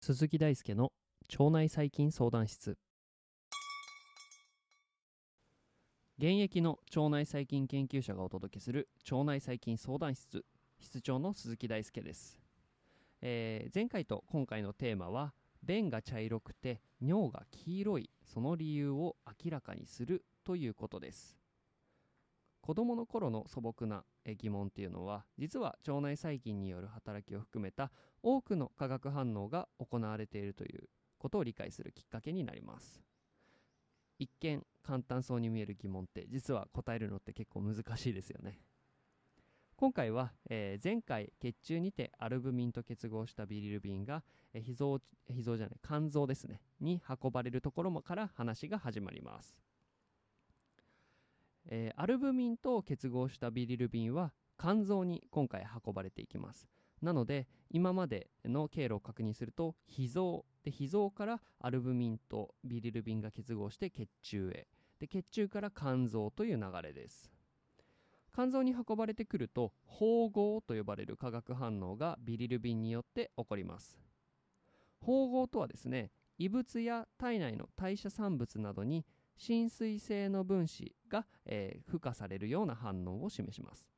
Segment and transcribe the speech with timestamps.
[0.00, 0.92] 鈴木大輔の
[1.38, 2.78] 腸内細菌相談室。
[6.18, 10.44] 現役の腸内細菌研究者がお届けする腸内細菌相談室。
[10.80, 12.38] 室長の鈴木大輔です、
[13.20, 15.32] えー前回と今回のテーマは
[15.66, 21.36] 便が茶色くて尿が黄色いその理由を明らかにするということです。
[22.60, 24.04] 子どもの頃の素朴な
[24.38, 30.88] 疑問っていうのは実は腸内細菌による働きを含めた多くの化学反応が行われているという
[31.18, 33.02] ことを理解するきっかけになります。
[34.18, 38.58] 一見簡単そうに見える疑問って実は答えるのって結構難しいですよね。
[39.78, 44.22] 今回は、えー前回血中にてアルブミンと結合したビリルビンが、
[44.54, 49.54] えー脾臓脾臓じゃない肝臓ですねに運ばれるところもから話が始まります、
[51.66, 56.66] えーアルブミンと結合したビリルビンは肝臓に今回運ばれていきます。
[57.02, 64.66] なので今までの経路を確認すると脾臓で脾臓からアルブミンとビリルビンが結合して血中へ。
[64.98, 67.35] で血中から肝臓という流れです。
[68.36, 73.98] 肝臓に運ばれてくると縫合と呼ばれる化学反応がビリルビンによって起こります。
[75.00, 79.06] 縫合とはですね異物や体内の代謝産物などに
[79.38, 83.88] 浸水性の分子が、えー付加されるような反応を示します。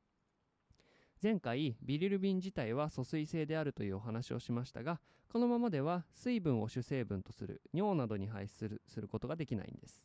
[1.21, 10.01] 前回ビリルビン自体は疎水性であるというお話をしましたがこのままでは水分を主成分とする尿などに排出することができないんです。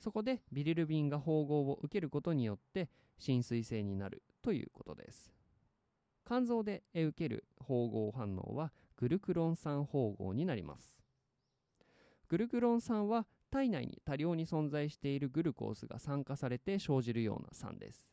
[0.00, 5.32] そこでビリルビンが縫合を受けることによって浸水性になるということです。
[6.26, 10.94] 肝臓で受ける縫合反応はグルクロン酸縫合になります。
[12.28, 18.10] グルクロン酸は体内に多量に存在しているグルコースが酸化されて生じるような酸です。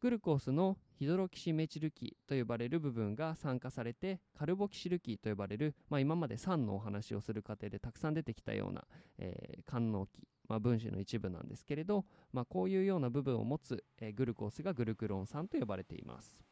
[0.00, 8.84] グルコースのヒドロキシメチル基と呼ばれる部分が酸化されてカルボキシル基と呼ばれる、まあ、今まで酸のお話をする過程でたくさん出てきたような、
[9.18, 16.42] えー官能基、まあ、分子の一部なんですけれど、まあ、こういうような部分を持つ、えグルコースがグルクロン酸と呼ばれています。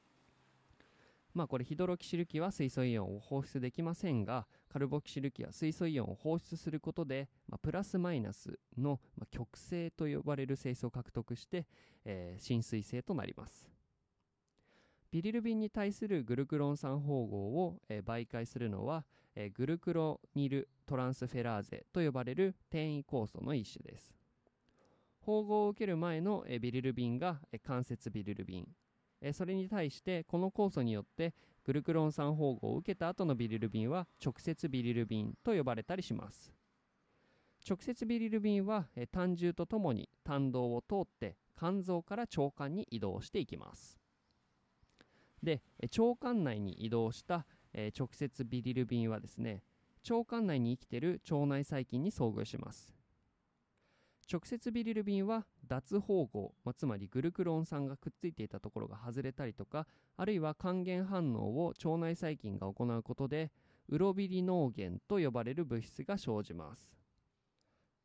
[1.34, 11.66] まあこれヒドロキシル基は水素イオンを放出できませんがカルボキシル基は水素イオンを放出することで、まあ、プラスマイナスの、まあ、極性と呼ばれる性質を獲得して、
[12.04, 13.70] えー浸水性となります
[15.12, 19.04] ビリルビンに対するグルクロン酸縫合を、えー媒介するのは、
[19.34, 24.14] えーグルクロニルトランスフェラーゼと呼ばれる転移酵素の一種です。
[25.20, 28.68] 縫合を受ける前の、えビリルビンが、えー間接ビリルビン。
[29.20, 36.52] えそれに対してこの酵素によってグルクロン酸縫合を受けた後のビリルビンは直接ビリルビンと呼ばれたりします。
[37.68, 43.98] 直接ビリルビンはえ胆汁とともに胆道を通って肝臓から腸管に移動していきます。
[45.42, 49.62] で腸管内に移動したえー直接ビリルビンはですね
[50.08, 52.94] 腸管内に生きている腸内細菌に遭遇します。
[54.32, 63.50] 直接ビリルビンは脱縫合、まあ、つまりグルクロン酸がくっついていたところが外れたりとかあるいは還元反応を腸内細菌が行うことで
[63.88, 66.96] ウロビリノーゲンと呼ばれる物質が生じます。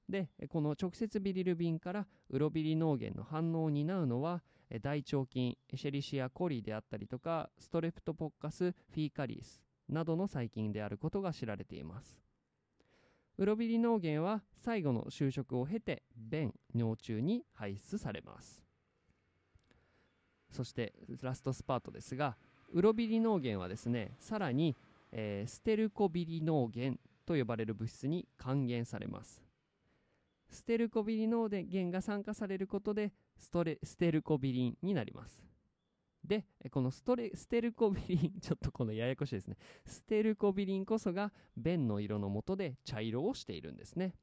[0.09, 4.41] でこの直接ビリルビンからウロビリノーゲンの反応を担うのは
[4.81, 12.19] 大腸菌エシェリシアコリであったりとかストレプトコッカスフィーカリスなどの細菌であることが知られています。
[13.37, 18.63] ウロビリノーゲンは最後の修飾を経て便尿中に排出されます。
[20.51, 22.37] そしてラストスパートですが
[22.71, 24.75] ウロビリノーゲンはですねさらに、
[25.11, 29.43] えーステルコビリノーゲンと呼ばれる物質に還元されます
[30.55, 35.43] ステルコビリノーゲンが酸化されることでストレステルコビリンになります。
[36.23, 39.57] でこのストレステルコビリンちょっとこのややこしいですね。
[39.85, 44.15] ステルコビリンこそが便の色の元で茶色をしているんですね。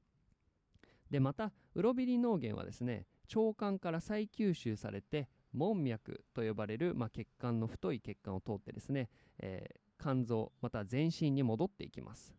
[1.10, 9.08] でまたウロビリノーゲンはですね腸管から再吸収されて門脈と呼ばれる、まあ、血管の太い血管を通ってですね、
[9.38, 12.34] えー肝臓また全身に戻っていきます。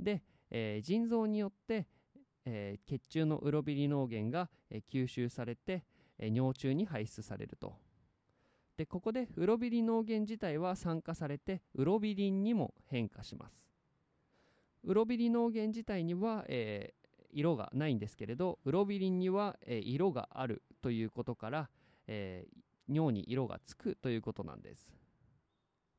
[0.00, 1.86] で、えー腎臓によって、
[2.50, 5.84] えー血中のウロビリノーゲンが、えー吸収されて、
[6.18, 7.74] えー尿中に排出されると。
[8.76, 13.62] でここでウロビリノーゲン自体は酸化されてウロビリンにも変化します。
[14.84, 16.98] ウロビリノーゲン自体には、えー
[17.30, 21.70] 色がないんですけれどウロビリンには、えー色があるということから、
[22.06, 22.58] えー
[22.90, 24.88] 尿に色がつくということなんです。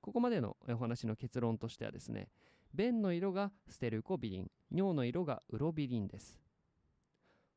[0.01, 2.29] ここまでのお話の結論としてはですね
[2.73, 6.39] 便の色がステルコビリン尿の色がウロビリンです。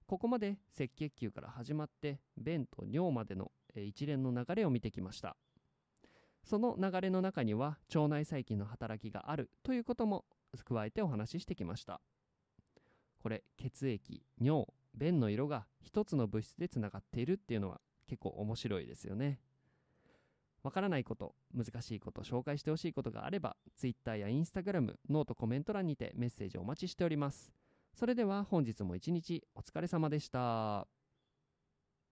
[0.07, 5.37] ここまで赤血球から始まって便と尿までの一連の流れを見てきました。
[6.45, 10.25] その流れの中には腸内細菌の働きがあるということも
[10.65, 12.01] 加えてお話ししてきました。
[13.23, 19.41] これ血液尿便の色が一つの物質でつながっているっていうのは結構面白いですよね。
[20.63, 27.53] わからないこと難しいこと紹介してほしいことがあれば Twitter や Instagram ノートコメント欄にてメッセージをお待ちしております
[27.95, 31.02] それでは本日も一日お疲れ様でした。